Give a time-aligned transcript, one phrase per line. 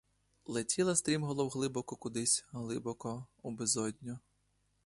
[0.45, 4.19] Летіла стрімголов глибоко кудись, глибоко, у безодню.